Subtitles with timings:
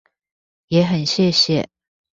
[0.69, 1.67] 也很謝謝